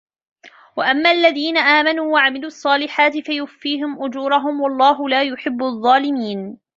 [0.77, 6.57] وأما الذين آمنوا وعملوا الصالحات فيوفيهم أجورهم والله لا يحب الظالمين